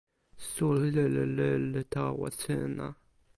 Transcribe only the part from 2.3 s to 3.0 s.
sina.